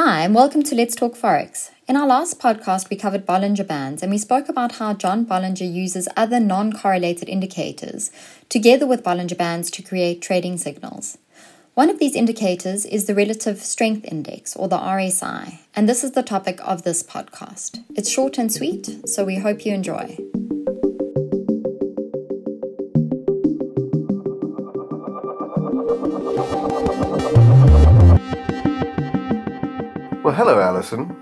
Hi, 0.00 0.20
and 0.20 0.32
welcome 0.32 0.62
to 0.62 0.76
Let's 0.76 0.94
Talk 0.94 1.16
Forex. 1.16 1.72
In 1.88 1.96
our 1.96 2.06
last 2.06 2.38
podcast, 2.38 2.88
we 2.88 2.94
covered 2.94 3.26
Bollinger 3.26 3.66
Bands 3.66 4.00
and 4.00 4.12
we 4.12 4.18
spoke 4.18 4.48
about 4.48 4.76
how 4.76 4.94
John 4.94 5.26
Bollinger 5.26 5.68
uses 5.68 6.08
other 6.16 6.38
non 6.38 6.72
correlated 6.72 7.28
indicators 7.28 8.12
together 8.48 8.86
with 8.86 9.02
Bollinger 9.02 9.36
Bands 9.36 9.72
to 9.72 9.82
create 9.82 10.22
trading 10.22 10.56
signals. 10.56 11.18
One 11.74 11.90
of 11.90 11.98
these 11.98 12.14
indicators 12.14 12.86
is 12.86 13.06
the 13.06 13.14
Relative 13.16 13.58
Strength 13.58 14.04
Index, 14.04 14.54
or 14.54 14.68
the 14.68 14.78
RSI, 14.78 15.58
and 15.74 15.88
this 15.88 16.04
is 16.04 16.12
the 16.12 16.22
topic 16.22 16.60
of 16.62 16.84
this 16.84 17.02
podcast. 17.02 17.82
It's 17.96 18.08
short 18.08 18.38
and 18.38 18.52
sweet, 18.52 19.08
so 19.08 19.24
we 19.24 19.38
hope 19.38 19.66
you 19.66 19.74
enjoy. 19.74 20.16
Hello, 30.38 30.60
Alison. 30.60 31.16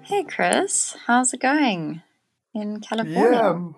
Hey, 0.00 0.24
Chris. 0.24 0.96
How's 1.06 1.34
it 1.34 1.42
going 1.42 2.00
in 2.54 2.80
California? 2.80 3.32
Yeah. 3.32 3.50
um, 3.50 3.76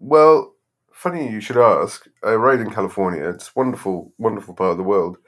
Well, 0.00 0.56
funny 0.92 1.30
you 1.30 1.40
should 1.40 1.56
ask. 1.56 2.08
I 2.24 2.34
ride 2.34 2.58
in 2.58 2.70
California. 2.70 3.28
It's 3.28 3.46
a 3.46 3.52
wonderful, 3.54 4.12
wonderful 4.18 4.54
part 4.54 4.72
of 4.72 4.76
the 4.76 4.82
world, 4.82 5.18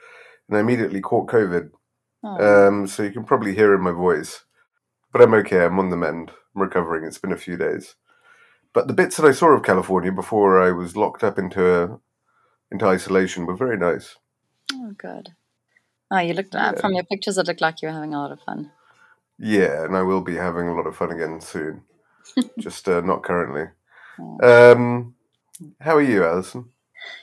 and 0.48 0.56
I 0.56 0.60
immediately 0.60 1.00
caught 1.00 1.30
COVID. 1.30 1.70
Oh, 2.24 2.66
Um, 2.66 2.88
so 2.88 3.04
you 3.04 3.12
can 3.12 3.22
probably 3.22 3.54
hear 3.54 3.76
in 3.76 3.80
my 3.80 3.92
voice, 3.92 4.42
but 5.12 5.22
I'm 5.22 5.34
okay. 5.34 5.64
I'm 5.64 5.78
on 5.78 5.90
the 5.90 5.96
mend. 5.96 6.32
I'm 6.56 6.62
recovering. 6.62 7.04
It's 7.04 7.18
been 7.18 7.30
a 7.30 7.36
few 7.36 7.56
days. 7.56 7.94
But 8.72 8.88
the 8.88 8.92
bits 8.92 9.18
that 9.18 9.26
I 9.28 9.30
saw 9.30 9.50
of 9.50 9.62
California 9.62 10.10
before 10.10 10.60
I 10.60 10.72
was 10.72 10.96
locked 10.96 11.22
up 11.22 11.38
into 11.38 11.64
a, 11.64 12.00
into 12.72 12.86
isolation 12.86 13.46
were 13.46 13.54
very 13.56 13.78
nice. 13.78 14.16
oh, 14.74 14.94
good. 14.98 15.28
Oh, 16.10 16.18
you 16.18 16.34
looked 16.34 16.54
Yeah. 16.54 16.72
from 16.72 16.94
your 16.94 17.04
pictures. 17.04 17.38
It 17.38 17.46
looked 17.46 17.60
like 17.60 17.82
you 17.82 17.88
were 17.88 17.94
having 17.94 18.14
a 18.14 18.18
lot 18.20 18.32
of 18.32 18.40
fun. 18.40 18.70
Yeah, 19.38 19.84
and 19.84 19.96
I 19.96 20.02
will 20.02 20.20
be 20.20 20.36
having 20.36 20.68
a 20.68 20.74
lot 20.74 20.86
of 20.86 20.96
fun 20.96 21.12
again 21.12 21.40
soon. 21.40 21.82
Just 22.58 22.88
uh, 22.88 23.00
not 23.00 23.22
currently. 23.22 23.66
Yeah. 24.18 24.70
Um, 24.72 25.14
how 25.80 25.96
are 25.96 26.02
you, 26.02 26.24
Alison? 26.24 26.70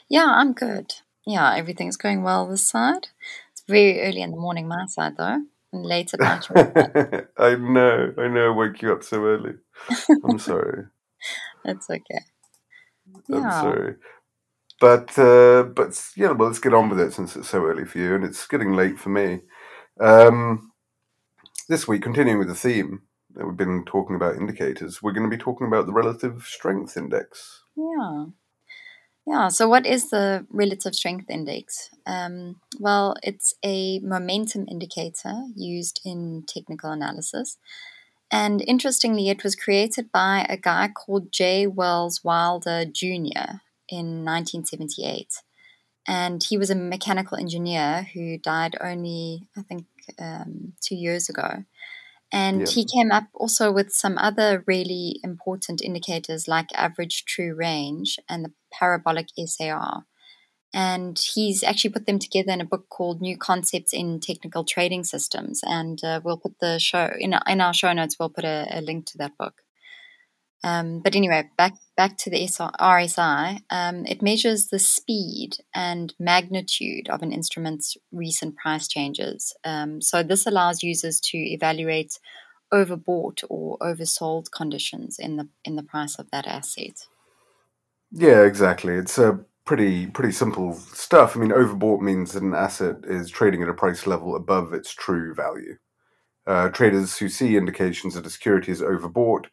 Yeah, 0.08 0.26
I'm 0.26 0.52
good. 0.52 0.94
Yeah, 1.26 1.54
everything's 1.54 1.96
going 1.96 2.22
well 2.22 2.46
this 2.46 2.66
side. 2.66 3.08
It's 3.52 3.62
very 3.68 4.00
early 4.02 4.22
in 4.22 4.30
the 4.30 4.36
morning, 4.36 4.68
my 4.68 4.86
side 4.86 5.16
though, 5.16 5.42
and 5.72 5.84
late 5.84 6.14
at 6.14 6.20
night. 6.20 6.46
I 7.38 7.54
know, 7.56 8.14
I 8.16 8.28
know. 8.28 8.46
I 8.52 8.56
woke 8.56 8.80
you 8.82 8.92
up 8.92 9.02
so 9.02 9.24
early. 9.24 9.54
I'm 10.24 10.38
sorry. 10.38 10.84
It's 11.64 11.90
okay. 11.90 12.20
I'm 13.32 13.50
sorry. 13.50 13.96
But 14.80 15.18
uh, 15.18 15.64
but 15.64 16.00
yeah, 16.16 16.32
well, 16.32 16.48
let's 16.48 16.58
get 16.58 16.74
on 16.74 16.88
with 16.88 17.00
it 17.00 17.12
since 17.12 17.34
it's 17.36 17.48
so 17.48 17.64
early 17.64 17.84
for 17.84 17.98
you 17.98 18.14
and 18.14 18.24
it's 18.24 18.46
getting 18.46 18.74
late 18.74 18.98
for 18.98 19.08
me. 19.08 19.40
Um, 20.00 20.72
this 21.68 21.88
week, 21.88 22.02
continuing 22.02 22.38
with 22.38 22.48
the 22.48 22.54
theme 22.54 23.02
that 23.34 23.46
we've 23.46 23.56
been 23.56 23.84
talking 23.84 24.16
about 24.16 24.36
indicators, 24.36 25.02
we're 25.02 25.12
going 25.12 25.28
to 25.28 25.34
be 25.34 25.42
talking 25.42 25.66
about 25.66 25.86
the 25.86 25.92
relative 25.92 26.42
strength 26.46 26.96
index. 26.96 27.62
Yeah. 27.76 28.26
Yeah. 29.26 29.48
So, 29.48 29.68
what 29.68 29.86
is 29.86 30.10
the 30.10 30.46
relative 30.50 30.94
strength 30.94 31.30
index? 31.30 31.90
Um, 32.06 32.60
well, 32.78 33.16
it's 33.22 33.54
a 33.64 33.98
momentum 34.00 34.66
indicator 34.70 35.34
used 35.54 36.00
in 36.04 36.44
technical 36.46 36.90
analysis. 36.90 37.58
And 38.30 38.62
interestingly, 38.66 39.28
it 39.28 39.44
was 39.44 39.54
created 39.54 40.10
by 40.12 40.46
a 40.48 40.56
guy 40.56 40.88
called 40.88 41.32
J. 41.32 41.66
Welles 41.66 42.24
Wilder 42.24 42.84
Jr. 42.84 43.60
in 43.88 44.24
1978. 44.24 45.28
And 46.08 46.42
he 46.42 46.56
was 46.56 46.70
a 46.70 46.74
mechanical 46.76 47.36
engineer 47.36 48.06
who 48.14 48.38
died 48.38 48.76
only, 48.80 49.48
I 49.56 49.62
think, 49.62 49.86
um, 50.20 50.74
two 50.80 50.94
years 50.94 51.28
ago. 51.28 51.64
And 52.32 52.60
Yeah. 52.62 52.66
he 52.72 52.84
came 52.84 53.10
up 53.10 53.28
also 53.34 53.72
with 53.72 53.92
some 53.92 54.18
other 54.18 54.64
really 54.66 55.20
important 55.22 55.80
indicators 55.82 56.48
like 56.48 56.68
average 56.74 57.24
true 57.24 57.54
range 57.54 58.18
and 58.28 58.44
the 58.44 58.52
parabolic 58.72 59.28
SAR. 59.36 60.06
And 60.74 61.18
he's 61.18 61.62
actually 61.62 61.90
put 61.90 62.06
them 62.06 62.18
together 62.18 62.52
in 62.52 62.60
a 62.60 62.64
book 62.66 62.88
called 62.88 63.20
New 63.20 63.38
Concepts 63.38 63.92
in 63.94 64.20
Technical 64.20 64.64
Trading 64.64 65.04
Systems. 65.04 65.60
And 65.64 66.02
uh, 66.04 66.20
we'll 66.22 66.36
put 66.38 66.58
the 66.60 66.78
show 66.78 67.12
in, 67.18 67.32
our- 67.34 67.42
in 67.46 67.60
our 67.60 67.72
show 67.72 67.92
notes, 67.92 68.16
we'll 68.18 68.28
put 68.30 68.44
a, 68.44 68.66
a 68.70 68.80
link 68.80 69.06
to 69.06 69.18
that 69.18 69.38
book. 69.38 69.62
Um, 70.66 70.98
but 70.98 71.14
anyway, 71.14 71.48
back 71.56 71.74
back 71.96 72.18
to 72.18 72.30
the 72.30 72.38
RSI. 72.38 73.60
Um, 73.70 74.04
it 74.04 74.20
measures 74.20 74.66
the 74.66 74.80
speed 74.80 75.58
and 75.72 76.12
magnitude 76.18 77.08
of 77.08 77.22
an 77.22 77.30
instrument's 77.30 77.96
recent 78.10 78.56
price 78.56 78.88
changes. 78.88 79.54
Um, 79.64 80.02
so 80.02 80.24
this 80.24 80.44
allows 80.44 80.82
users 80.82 81.20
to 81.20 81.38
evaluate 81.38 82.18
overbought 82.74 83.44
or 83.48 83.78
oversold 83.78 84.50
conditions 84.50 85.20
in 85.20 85.36
the 85.36 85.48
in 85.64 85.76
the 85.76 85.84
price 85.84 86.18
of 86.18 86.32
that 86.32 86.48
asset. 86.48 87.06
Yeah, 88.10 88.42
exactly. 88.42 88.94
It's 88.94 89.18
a 89.18 89.38
pretty 89.64 90.08
pretty 90.08 90.32
simple 90.32 90.74
stuff. 90.74 91.36
I 91.36 91.40
mean, 91.40 91.50
overbought 91.50 92.00
means 92.00 92.32
that 92.32 92.42
an 92.42 92.54
asset 92.54 92.96
is 93.04 93.30
trading 93.30 93.62
at 93.62 93.68
a 93.68 93.74
price 93.74 94.04
level 94.04 94.34
above 94.34 94.72
its 94.72 94.92
true 94.92 95.32
value. 95.32 95.76
Uh, 96.44 96.70
traders 96.70 97.18
who 97.18 97.28
see 97.28 97.56
indications 97.56 98.14
that 98.14 98.26
a 98.26 98.30
security 98.30 98.72
is 98.72 98.80
overbought, 98.80 99.46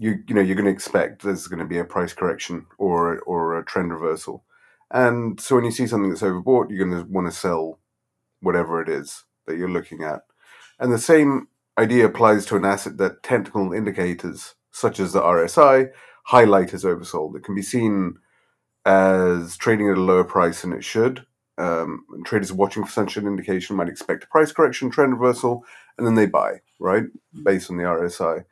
you 0.00 0.18
you 0.26 0.34
know 0.34 0.40
you're 0.40 0.56
going 0.56 0.64
to 0.64 0.72
expect 0.72 1.22
there's 1.22 1.46
going 1.46 1.60
to 1.60 1.66
be 1.66 1.78
a 1.78 1.84
price 1.84 2.14
correction 2.14 2.66
or 2.78 3.20
or 3.20 3.58
a 3.58 3.64
trend 3.64 3.92
reversal. 3.92 4.42
And 4.90 5.38
so 5.38 5.54
when 5.54 5.64
you 5.64 5.70
see 5.70 5.86
something 5.86 6.10
that's 6.10 6.22
overbought, 6.22 6.70
you're 6.70 6.84
going 6.84 7.04
to 7.04 7.08
want 7.08 7.30
to 7.30 7.38
sell 7.38 7.78
whatever 8.40 8.82
it 8.82 8.88
is 8.88 9.24
that 9.46 9.56
you're 9.56 9.70
looking 9.70 10.02
at. 10.02 10.22
And 10.80 10.92
the 10.92 10.98
same 10.98 11.48
idea 11.78 12.06
applies 12.06 12.46
to 12.46 12.56
an 12.56 12.64
asset 12.64 12.96
that 12.96 13.22
technical 13.22 13.72
indicators 13.72 14.54
such 14.72 14.98
as 14.98 15.12
the 15.12 15.20
RSI 15.20 15.90
highlight 16.24 16.74
as 16.74 16.84
oversold. 16.84 17.36
It 17.36 17.44
can 17.44 17.54
be 17.54 17.62
seen 17.62 18.16
as 18.86 19.56
trading 19.58 19.90
at 19.90 19.98
a 19.98 20.00
lower 20.00 20.24
price 20.24 20.62
than 20.62 20.72
it 20.72 20.84
should. 20.84 21.26
Um, 21.58 22.04
traders 22.24 22.52
watching 22.52 22.84
for 22.84 22.90
such 22.90 23.18
an 23.18 23.26
indication 23.26 23.76
might 23.76 23.88
expect 23.90 24.24
a 24.24 24.28
price 24.28 24.50
correction, 24.50 24.90
trend 24.90 25.12
reversal, 25.12 25.64
and 25.98 26.06
then 26.06 26.14
they 26.14 26.26
buy, 26.26 26.60
right, 26.78 27.04
based 27.44 27.70
on 27.70 27.76
the 27.76 27.84
RSI. 27.84 28.44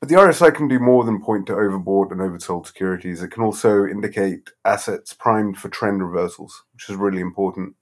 But 0.00 0.08
the 0.08 0.16
RSI 0.16 0.54
can 0.54 0.68
do 0.68 0.78
more 0.78 1.04
than 1.04 1.22
point 1.22 1.46
to 1.46 1.54
overbought 1.54 2.12
and 2.12 2.20
oversold 2.20 2.66
securities. 2.66 3.22
It 3.22 3.28
can 3.28 3.42
also 3.42 3.86
indicate 3.86 4.50
assets 4.64 5.14
primed 5.14 5.56
for 5.56 5.68
trend 5.68 6.02
reversals, 6.02 6.64
which 6.74 6.90
is 6.90 6.96
really 6.96 7.20
important, 7.20 7.74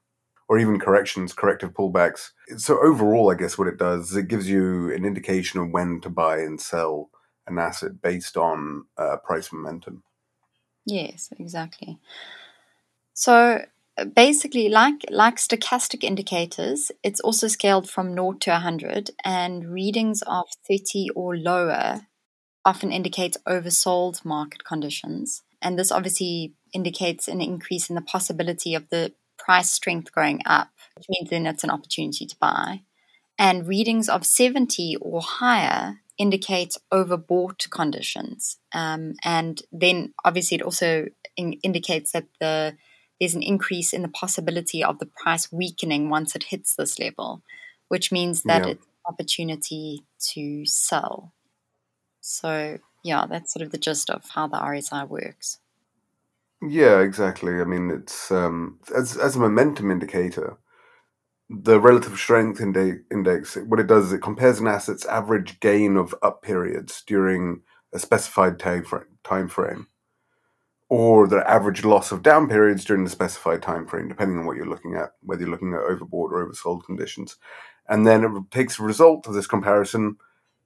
or 0.49 0.59
even 0.59 0.79
corrections, 0.79 1.33
corrective 1.33 1.71
pullbacks. 1.71 2.31
So, 2.59 2.81
overall, 2.81 3.31
I 3.31 3.35
guess 3.35 3.59
what 3.59 3.69
it 3.69 3.79
does 3.79 4.11
is 4.11 4.17
it 4.17 4.29
gives 4.29 4.49
you 4.49 4.93
an 4.93 5.05
indication 5.05 5.59
of 5.61 5.71
when 5.71 6.01
to 6.03 6.11
buy 6.11 6.39
and 6.39 6.61
sell 6.61 7.11
an 7.47 7.59
asset 7.59 8.01
based 8.01 8.37
on 8.37 8.85
uh, 8.97 9.17
price 9.17 9.53
momentum. 9.53 10.05
Yes, 10.85 11.29
exactly. 11.39 11.99
So 13.15 13.65
basically, 14.15 14.69
like 14.69 15.05
like 15.11 15.37
stochastic 15.37 16.05
indicators, 16.05 16.91
it's 17.03 17.21
also 17.21 17.49
scaled 17.49 17.89
from 17.89 18.15
0 18.15 18.35
to 18.41 18.51
100, 18.51 19.11
and 19.25 19.71
readings 19.71 20.23
of 20.23 20.45
30 20.69 21.11
or 21.15 21.37
lower 21.37 22.07
often 22.65 22.93
indicate 22.93 23.37
oversold 23.47 24.25
market 24.25 24.65
conditions. 24.65 25.43
And 25.61 25.79
this 25.79 25.93
obviously 25.93 26.55
indicates 26.73 27.29
an 27.29 27.41
increase 27.41 27.89
in 27.89 27.97
the 27.97 28.03
possibility 28.03 28.75
of 28.75 28.89
the 28.91 29.13
price 29.39 29.71
strength 29.71 30.13
going 30.13 30.41
up, 30.47 30.69
which 30.97 31.07
means 31.09 31.31
then 31.31 31.47
it's 31.47 31.65
an 31.65 31.71
opportunity 31.71 32.27
to 32.27 32.37
buy. 32.41 32.83
And 33.39 33.67
readings 33.67 34.09
of 34.09 34.25
70 34.25 34.97
or 35.01 35.21
higher 35.21 36.01
indicate 36.19 36.77
overbought 36.93 37.71
conditions. 37.71 38.59
Um, 38.73 39.15
and 39.25 39.63
then 39.73 40.15
obviously 40.25 40.59
it 40.59 40.63
also 40.63 41.07
in- 41.37 41.59
indicates 41.65 42.13
that 42.13 42.27
the 42.41 42.77
there's 43.23 43.37
an 43.37 43.43
increase 43.43 43.93
in 43.93 44.03
the 44.03 44.09
possibility 44.09 44.83
of 44.83 44.99
the 44.99 45.07
price 45.07 45.53
weakening 45.53 46.11
once 46.11 46.35
it 46.35 46.43
hits 46.43 46.75
this 46.75 46.99
level, 46.99 47.41
which 47.87 48.11
means 48.11 48.43
that 48.43 48.65
Yeah. 48.65 48.73
it's 48.73 48.85
an 48.85 48.93
opportunity 49.07 50.05
to 50.33 50.67
sell. 50.67 51.33
So 52.21 52.81
yeah, 53.05 53.27
that's 53.27 53.53
sort 53.53 53.65
of 53.65 53.71
the 53.71 53.79
gist 53.79 54.11
of 54.11 54.25
how 54.31 54.49
the 54.49 54.57
RSI 54.57 55.05
works. 55.05 55.61
Yeah, 56.61 56.99
exactly. 56.99 57.61
I 57.61 57.65
mean, 57.65 57.93
it's 57.93 58.33
um, 58.33 58.81
as 58.93 59.17
as 59.17 59.37
a 59.37 59.39
momentum 59.39 59.93
indicator, 59.93 60.57
the 61.49 61.79
relative 61.81 62.19
strength 62.19 62.61
index. 62.61 63.55
What 63.55 63.79
it 63.79 63.87
does 63.87 64.07
is 64.07 64.15
it 64.15 64.23
compares 64.23 64.59
an 64.59 64.67
asset's 64.67 65.07
average 65.07 65.61
gain 65.61 65.97
of 65.97 66.13
up 66.23 66.43
periods 66.43 67.05
during 67.07 67.63
a 67.93 68.01
specified 68.01 68.59
time 68.59 68.83
frame, 68.83 69.19
time 69.23 69.49
frame, 69.49 69.87
or 70.93 71.27
the 71.27 71.51
average 71.51 71.87
loss 71.87 72.13
of 72.13 72.23
down 72.23 72.47
periods 72.47 72.85
during 72.85 73.03
the 73.03 73.09
specified 73.09 73.63
time 73.63 73.87
frame, 73.87 74.09
depending 74.09 74.39
on 74.39 74.45
what 74.45 74.59
you're 74.59 74.67
looking 74.67 74.95
at, 74.95 75.13
whether 75.23 75.41
you're 75.41 75.51
looking 75.51 75.73
at 75.73 75.81
overbought 75.81 76.31
or 76.31 76.47
oversold 76.47 76.85
conditions. 76.85 77.37
And 77.89 78.07
then 78.07 78.23
it 78.23 78.51
takes 78.51 78.79
a 78.79 78.83
result 78.83 79.27
of 79.27 79.33
this 79.33 79.47
comparison 79.47 80.19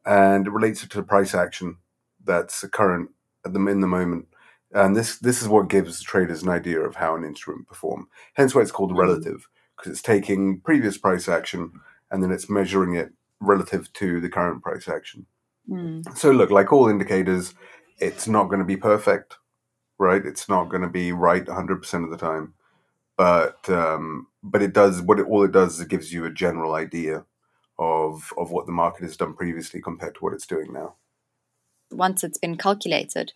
and 0.04 0.48
it 0.48 0.50
relates 0.50 0.82
it 0.82 0.90
to 0.90 0.96
the 0.96 1.04
price 1.04 1.32
action 1.32 1.76
that's 2.24 2.64
current 2.72 3.10
at 3.44 3.52
the 3.52 3.64
in 3.68 3.80
the 3.80 3.86
moment. 3.86 4.26
And 4.72 4.96
this 4.96 5.16
this 5.20 5.42
is 5.42 5.48
what 5.48 5.68
gives 5.68 5.98
the 5.98 6.04
traders 6.04 6.42
an 6.42 6.48
idea 6.48 6.80
of 6.80 6.96
how 6.96 7.14
an 7.14 7.22
instrument 7.22 7.68
perform. 7.68 8.08
Hence 8.34 8.52
why 8.52 8.62
it's 8.62 8.72
called 8.72 8.90
Mhm. 8.90 8.98
relative, 8.98 9.48
because 9.76 9.92
it's 9.92 10.02
taking 10.02 10.60
previous 10.60 10.98
price 10.98 11.28
action 11.28 11.70
and 12.10 12.20
then 12.20 12.32
it's 12.32 12.50
measuring 12.50 12.96
it 12.96 13.12
relative 13.38 13.92
to 13.92 14.20
the 14.20 14.28
current 14.28 14.60
price 14.60 14.88
action. 14.88 15.26
Mm. 15.70 16.16
So 16.16 16.32
look, 16.32 16.50
like 16.50 16.72
all 16.72 16.88
indicators, 16.88 17.54
it's 18.00 18.26
not 18.26 18.48
going 18.48 18.58
to 18.58 18.72
be 18.74 18.76
perfect, 18.76 19.36
right? 19.98 20.24
It's 20.24 20.48
not 20.48 20.68
going 20.68 20.82
to 20.82 20.88
be 20.88 21.12
right 21.12 21.44
100% 21.44 22.04
of 22.04 22.10
the 22.10 22.16
time. 22.16 22.54
But 23.16 23.68
um, 23.70 24.26
but 24.42 24.62
it 24.62 24.74
does 24.74 25.00
what 25.00 25.18
it 25.18 25.26
all 25.26 25.42
it 25.42 25.52
does 25.52 25.74
is 25.74 25.80
it 25.80 25.88
gives 25.88 26.12
you 26.12 26.26
a 26.26 26.30
general 26.30 26.74
idea 26.74 27.24
of 27.78 28.30
of 28.36 28.50
what 28.50 28.66
the 28.66 28.72
market 28.72 29.04
has 29.04 29.16
done 29.16 29.32
previously 29.32 29.80
compared 29.80 30.16
to 30.16 30.20
what 30.20 30.34
it's 30.34 30.46
doing 30.46 30.70
now. 30.70 30.96
Once 31.90 32.22
it's 32.22 32.36
been 32.36 32.58
calculated, 32.58 33.32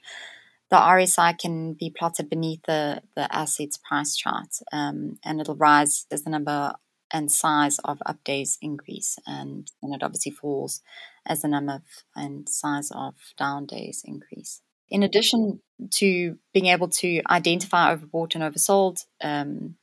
the 0.71 0.77
RSI 0.77 1.39
can 1.39 1.73
be 1.73 1.91
plotted 1.91 2.29
beneath 2.29 2.63
the, 2.67 3.03
the 3.17 3.35
asset's 3.35 3.79
price 3.79 4.17
chart, 4.17 4.59
um, 4.73 5.19
and 5.25 5.41
it'll 5.41 5.57
rise 5.57 6.07
as 6.11 6.25
the 6.25 6.31
number 6.31 6.75
and 7.13 7.33
size 7.33 7.79
of 7.85 8.03
up 8.07 8.23
days 8.23 8.59
increase, 8.63 9.19
and 9.27 9.71
then 9.83 9.93
it 9.93 10.03
obviously 10.03 10.31
falls 10.31 10.81
as 11.27 11.43
the 11.43 11.49
number 11.49 11.75
of, 11.75 11.83
and 12.15 12.49
size 12.49 12.91
of 12.95 13.15
down 13.37 13.67
days 13.67 14.03
increase. 14.05 14.61
In 14.91 15.03
addition 15.03 15.61
to 15.93 16.37
being 16.53 16.67
able 16.67 16.89
to 16.89 17.23
identify 17.31 17.95
overbought 17.95 18.35
and 18.35 18.45
oversold 18.45 19.05
um, 19.23 19.77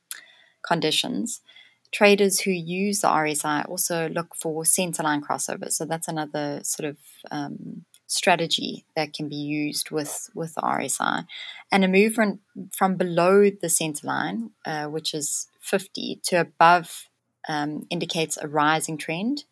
conditions, 0.66 1.40
traders 1.92 2.40
who 2.40 2.50
use 2.50 3.00
the 3.00 3.08
RSI 3.08 3.68
also 3.68 4.08
look 4.08 4.34
for 4.34 4.62
centerline 4.64 5.22
crossovers. 5.22 5.72
So 5.72 5.84
that's 5.84 6.08
another 6.08 6.60
sort 6.62 6.90
of 6.90 6.98
um, 7.30 7.84
strategy 8.06 8.84
that 8.96 9.12
can 9.12 9.28
be 9.28 9.36
used 9.36 9.90
with 9.90 10.30
with 10.34 10.54
the 10.54 10.62
RSI, 10.62 11.26
and 11.70 11.84
a 11.84 11.88
movement 11.88 12.40
from 12.72 12.96
below 12.96 13.44
the 13.44 13.68
centerline, 13.68 14.50
uh, 14.64 14.86
which 14.86 15.14
is 15.14 15.48
50, 15.60 16.20
to 16.24 16.40
above 16.40 17.08
um, 17.48 17.86
indicates 17.90 18.36
a 18.36 18.48
rising 18.48 18.98
trend. 18.98 19.44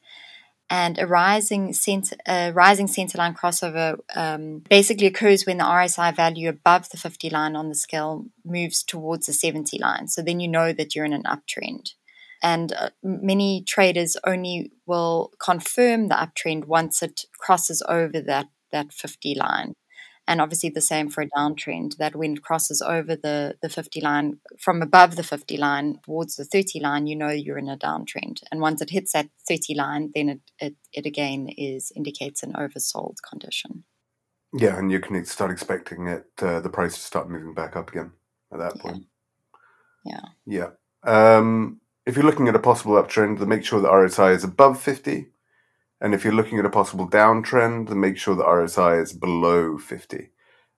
And 0.69 0.99
a 0.99 1.07
rising 1.07 1.73
center, 1.73 2.17
a 2.27 2.51
rising 2.51 2.89
centerline 2.89 3.37
crossover 3.37 3.99
um, 4.17 4.65
basically 4.69 5.07
occurs 5.07 5.47
when 5.47 5.59
the 5.59 5.65
RSI 5.65 6.15
value 6.15 6.49
above 6.49 6.89
the 6.91 6.97
50 6.97 7.31
line 7.31 7.55
on 7.55 7.69
the 7.69 7.75
scale 7.75 8.27
moves 8.45 8.83
towards 8.83 9.27
the 9.27 9.33
70 9.33 9.79
line. 9.79 10.09
So 10.09 10.23
then 10.23 10.41
you 10.41 10.49
know 10.49 10.73
that 10.73 10.95
you're 10.95 11.05
in 11.05 11.13
an 11.13 11.23
uptrend. 11.23 11.91
And 12.43 12.73
uh, 12.73 12.91
many 13.03 13.63
traders 13.63 14.17
only 14.25 14.73
will 14.87 15.33
confirm 15.39 16.09
the 16.09 16.17
uptrend 16.17 16.67
once 16.67 17.01
it 17.01 17.23
crosses 17.39 17.83
over 17.89 18.21
that, 18.21 18.47
that 18.73 18.93
50 18.93 19.37
line 19.37 19.75
and 20.29 20.41
obviously 20.41 20.71
the 20.71 20.81
same 20.81 21.09
for 21.09 21.23
a 21.23 21.31
downtrend 21.31 21.97
that 21.97 22.17
when 22.17 22.35
it 22.35 22.43
crosses 22.43 22.83
over 22.83 23.15
the, 23.15 23.57
the 23.63 23.69
50 23.69 24.01
line 24.01 24.39
from 24.59 24.83
above 24.83 25.17
the 25.17 25.23
50 25.23 25.57
line 25.57 26.01
towards 26.05 26.37
the 26.37 26.45
30 26.45 26.81
line 26.81 27.07
you 27.07 27.17
know 27.17 27.29
you're 27.29 27.59
in 27.59 27.69
a 27.69 27.77
downtrend. 27.77 28.43
And 28.51 28.61
once 28.61 28.81
it 28.83 28.91
hits 28.91 29.13
that 29.13 29.29
30 29.49 29.75
line 29.75 30.11
then 30.15 30.29
it, 30.29 30.41
it, 30.59 30.75
it 30.93 31.07
again 31.07 31.49
is 31.57 31.93
indicates 31.95 32.43
an 32.43 32.53
oversold 32.55 33.17
condition. 33.29 33.85
Yeah 34.53 34.77
and 34.79 34.91
you 34.91 35.01
can 35.01 35.25
start 35.25 35.51
expecting 35.51 36.09
it 36.09 36.27
uh, 36.43 36.61
the 36.61 36.71
price 36.71 36.95
to 36.95 37.01
start 37.01 37.31
moving 37.31 37.55
back 37.55 37.77
up 37.77 37.91
again 37.91 38.13
at 38.53 38.59
that 38.59 38.79
point. 38.79 39.05
Yeah. 40.05 40.21
Yeah. 40.47 40.71
Um, 41.05 41.81
if 42.05 42.17
you're 42.17 42.25
looking 42.25 42.49
at 42.49 42.57
a 42.57 42.61
possible 42.61 42.95
uptrend 42.95 43.39
then 43.39 43.49
make 43.49 43.65
sure 43.65 43.81
the 43.81 43.89
rsi 43.89 44.35
is 44.35 44.45
above 44.45 44.81
50 44.81 45.27
and 46.07 46.15
if 46.15 46.23
you're 46.23 46.33
looking 46.33 46.61
at 46.61 46.65
a 46.65 46.71
possible 46.71 47.11
downtrend, 47.11 47.89
then 47.89 47.99
make 47.99 48.17
sure 48.17 48.37
the 48.37 48.45
RSI 48.45 49.03
is 49.03 49.13
below 49.13 49.77
50. 49.77 50.31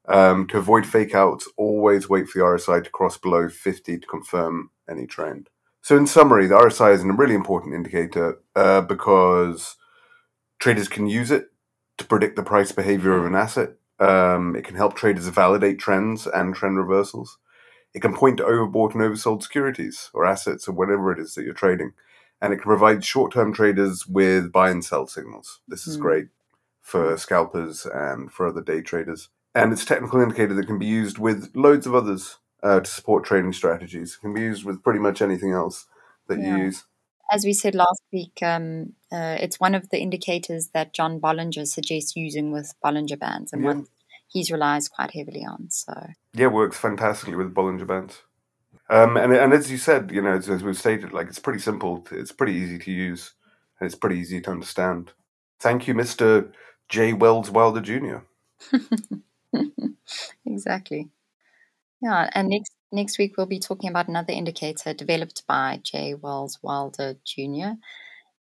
Um, 0.09 0.47
to 0.47 0.57
avoid 0.57 0.87
fake 0.87 1.15
outs, 1.15 1.47
always 1.59 2.09
wait 2.09 2.31
for 2.31 2.39
the 2.39 2.45
RSI 2.47 2.83
to 2.83 2.89
cross 2.89 3.19
below 3.19 3.51
50 3.51 3.99
to 3.99 4.07
confirm 4.07 4.71
any 4.89 5.07
trend. 5.07 5.51
So, 5.83 5.99
in 5.99 6.07
summary, 6.07 6.47
the 6.47 6.55
RSI 6.55 6.95
is 6.95 7.05
a 7.05 7.13
really 7.13 7.35
important 7.35 7.75
indicator 7.75 8.41
uh, 8.57 8.81
because 8.81 9.77
traders 10.61 10.89
can 10.89 11.07
use 11.07 11.31
it 11.31 11.49
to 11.99 12.07
predict 12.07 12.37
the 12.37 12.43
price 12.43 12.73
behavior 12.73 13.13
of 13.13 13.27
an 13.27 13.35
asset. 13.35 13.73
Um, 13.99 14.57
it 14.57 14.65
can 14.65 14.77
help 14.77 14.97
traders 14.97 15.29
validate 15.29 15.79
trends 15.79 16.27
and 16.27 16.55
trend 16.55 16.79
reversals. 16.79 17.37
It 17.93 18.01
can 18.01 18.15
point 18.15 18.39
to 18.39 18.45
overbought 18.45 18.95
and 18.95 19.03
oversold 19.03 19.43
securities 19.43 20.09
or 20.15 20.25
assets 20.25 20.67
or 20.69 20.73
whatever 20.73 21.13
it 21.13 21.19
is 21.19 21.35
that 21.35 21.45
you're 21.45 21.53
trading 21.53 21.93
and 22.41 22.53
it 22.53 22.57
can 22.57 22.65
provide 22.65 23.05
short-term 23.05 23.53
traders 23.53 24.07
with 24.07 24.53
buy 24.53 24.71
and 24.71 24.85
sell 24.85 25.07
signals. 25.07 25.61
This 25.69 25.87
is 25.87 25.97
Mm. 25.97 26.01
great 26.03 26.29
for 26.81 27.17
scalpers 27.19 27.87
and 27.87 28.33
for 28.33 28.47
other 28.47 28.63
day 28.63 28.81
traders. 28.81 29.29
And 29.55 29.73
it's 29.73 29.83
a 29.83 29.87
technical 29.87 30.21
indicator 30.21 30.55
that 30.55 30.67
can 30.67 30.79
be 30.79 30.87
used 30.87 31.19
with 31.19 31.51
loads 31.55 31.87
of 31.87 31.95
others 31.95 32.39
uh, 32.63 32.81
to 32.81 32.91
support 32.91 33.25
trading 33.25 33.53
strategies. 33.53 34.15
It 34.15 34.21
can 34.21 34.35
be 34.35 34.41
used 34.41 34.65
with 34.65 34.83
pretty 34.83 34.99
much 34.99 35.23
anything 35.23 35.53
else 35.53 35.87
that 36.29 36.39
Yeah. 36.41 36.57
you 36.57 36.65
use. 36.65 36.85
as 37.31 37.45
we 37.45 37.53
said 37.53 37.75
last 37.75 38.03
week 38.11 38.43
um, 38.43 38.95
uh, 39.13 39.37
it's 39.39 39.61
one 39.61 39.75
of 39.75 39.91
the 39.91 39.99
indicators 40.01 40.71
that 40.73 40.95
john 40.95 41.21
bollinger 41.21 41.67
suggests 41.67 42.17
using 42.17 42.51
with 42.53 42.73
bollinger 42.83 43.19
bands 43.19 43.53
and 43.53 43.61
Yeah. 43.63 43.69
one 43.75 43.87
he 44.29 44.47
relies 44.51 44.89
quite 44.89 45.11
heavily 45.13 45.45
on 45.45 45.69
so 45.71 45.93
Yeah, 46.33 46.47
works 46.49 46.79
fantastically 46.79 47.37
with 47.37 47.55
Bollinger 47.55 47.87
Bands. 47.87 48.23
Um, 48.91 49.17
and 49.17 49.33
and 49.33 49.53
as 49.53 49.71
you 49.71 49.77
said, 49.79 50.11
you 50.11 50.23
know, 50.23 50.33
as, 50.33 50.49
as 50.49 50.63
we've 50.63 50.79
stated, 50.79 51.13
like 51.13 51.29
it's 51.29 51.39
pretty 51.39 51.59
simple. 51.61 52.07
It's 52.11 52.33
pretty 52.33 52.55
easy 52.55 52.79
to 52.79 52.91
use, 52.91 53.35
and 53.79 53.87
it's 53.87 53.95
pretty 53.95 54.19
easy 54.19 54.41
to 54.41 54.51
understand. 54.51 55.13
Thank 55.61 55.87
you, 55.87 55.95
Mister 55.95 56.53
J. 56.89 57.13
Welles 57.13 57.51
Wilder 57.51 57.81
Jr. 57.81 58.19
exactly 60.47 61.09
yeah 62.03 62.29
and 62.35 62.49
next 62.49 62.73
next 62.93 63.19
week 63.19 63.35
we'll 63.37 63.47
be 63.47 63.59
talking 63.59 63.91
about 63.91 64.09
another 64.09 64.33
indicator 64.33 64.93
developed 64.93 65.47
by 65.47 65.81
j 65.83 66.15
welles 66.15 66.59
wilder 66.63 67.15
jr 67.25 67.73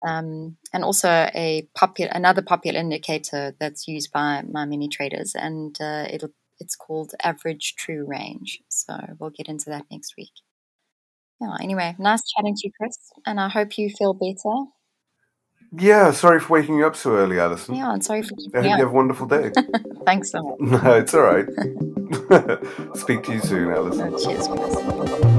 um, 0.08 0.56
and 0.72 0.86
also 0.86 1.10
a 1.10 1.68
popular 1.76 2.12
another 2.14 2.42
popular 2.42 2.80
indicator 2.80 3.54
that's 3.60 3.88
used 3.88 4.12
by 4.14 4.42
my 4.50 4.66
many 4.66 4.88
traders 4.88 5.36
and 5.36 5.78
uh, 5.82 6.06
it'll 6.10 6.32
it's 6.60 6.76
called 6.76 7.12
average 7.24 7.76
true 7.78 8.06
range 8.08 8.62
so 8.70 8.98
we'll 9.20 9.30
get 9.32 9.48
into 9.48 9.70
that 9.70 9.86
next 9.92 10.14
week 10.18 10.32
yeah 11.42 11.56
anyway 11.62 11.96
nice 12.00 12.22
chatting 12.36 12.56
to 12.56 12.62
you 12.68 12.72
chris 12.80 12.98
and 13.26 13.40
i 13.40 13.48
hope 13.50 13.78
you 13.78 13.90
feel 13.90 14.14
better 14.14 14.66
Yeah, 15.72 16.12
sorry 16.12 16.40
for 16.40 16.54
waking 16.54 16.78
you 16.80 16.86
up 16.88 16.96
so 16.96 17.12
early, 17.16 17.40
Alison. 17.40 17.76
yeah 17.76 17.94
and 17.94 18.04
sorry 18.04 18.24
for 18.24 18.34
I 18.54 18.58
hope 18.58 18.64
you 18.66 18.70
have 18.86 18.88
a 18.90 18.92
wonderful 18.92 19.28
day. 19.28 19.52
thanks 20.06 20.32
so 20.32 20.42
much 20.60 20.84
no, 20.84 20.94
it's 20.94 21.14
all 21.14 21.22
right. 21.22 21.46
Speak 22.98 23.24
to 23.24 23.34
you 23.34 23.40
soon, 23.40 23.72
Alison. 23.72 24.14
Uh, 24.14 24.18
cheers 24.20 24.48
chris 24.48 25.39